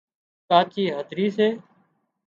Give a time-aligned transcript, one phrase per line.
[0.49, 1.47] ڪاچي هڌرِي سي